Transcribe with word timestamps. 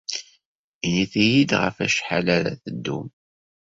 Init-iyi-d 0.85 1.51
ɣef 1.61 1.77
wacḥal 1.79 2.25
ara 2.37 2.51
teddum. 2.63 3.07